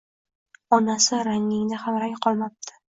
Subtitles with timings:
[0.79, 2.79] Onasi, rangingda ham rang qolmabdi